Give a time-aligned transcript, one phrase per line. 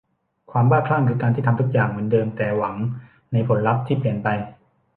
[0.51, 2.75] ความบ้าคลั่งคือการที่ทำทุกอย่างเหมือนเดิมแต่หวัง
[3.31, 4.27] ในผลลัพธ์ที่เปลี่ยนไป